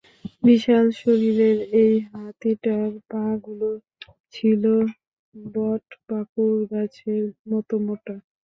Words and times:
বিশাল 0.43 0.85
শরীরের 1.01 1.57
ওই 1.73 1.91
হাতিটার 2.11 2.89
পা 3.09 3.25
গুলো 3.45 3.69
ছিল 4.33 4.63
বটপাকুড়গাছের 5.35 7.23
মতো 7.51 7.75
মোটা। 7.85 8.15